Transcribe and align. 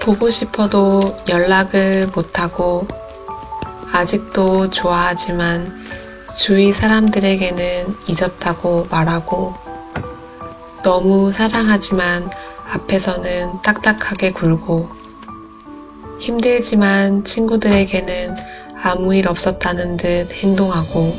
보고 0.00 0.30
싶어도 0.30 1.16
연락을 1.28 2.08
못하고 2.14 2.86
아직도 3.92 4.70
좋아하지만 4.70 5.86
주위 6.36 6.72
사람들에게는 6.72 7.94
잊었다고 8.06 8.86
말하고 8.90 9.54
너무 10.82 11.32
사랑하지만 11.32 12.30
앞에서는 12.72 13.62
딱딱하게 13.62 14.32
굴고 14.32 14.88
힘들지만 16.20 17.24
친구들에게는 17.24 18.36
아무 18.82 19.14
일 19.14 19.28
없었다는 19.28 19.96
듯 19.96 20.32
행동하고 20.32 21.12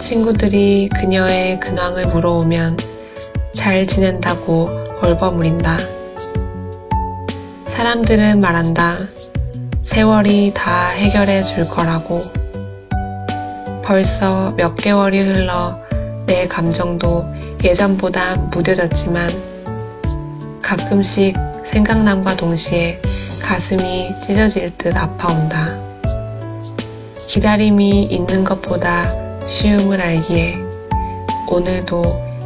친구들이 0.00 0.88
그녀의 0.90 1.60
근황을 1.60 2.06
물어오면 2.06 2.78
잘 3.54 3.86
지낸다고 3.86 4.68
얼버무린다. 5.00 6.05
사람들은 7.76 8.40
말한다. 8.40 8.96
세월이 9.82 10.54
다 10.54 10.88
해결해 10.88 11.42
줄 11.42 11.68
거라고. 11.68 12.22
벌써 13.84 14.52
몇 14.52 14.74
개월이 14.76 15.20
흘러 15.20 15.78
내 16.24 16.48
감정도 16.48 17.26
예전보다 17.62 18.36
무뎌졌지만 18.36 19.30
가끔씩 20.62 21.36
생각남과 21.64 22.38
동시에 22.38 22.98
가슴이 23.42 24.14
찢어질 24.24 24.70
듯 24.78 24.96
아파온다. 24.96 25.78
기다림이 27.26 28.04
있는 28.04 28.42
것보다 28.42 29.12
쉬움을 29.44 30.00
알기에 30.00 30.56
오늘도 31.46 32.02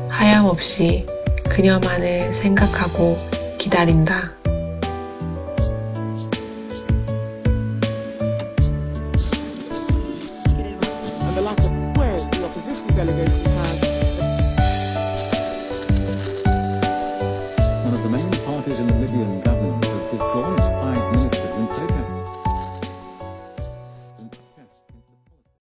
하염없이 0.09 1.07
그녀만을 1.49 2.33
생각하고 2.33 3.17
기다린다. 3.59 4.40
One 13.01 13.09
of 17.95 18.03
the 18.03 18.11
main 18.11 18.31
parties 18.45 18.79
in 18.79 18.89
the 18.89 18.95
Libyan 18.95 19.41
government 19.41 19.85
has 19.87 20.13
withdrawn. 20.13 20.70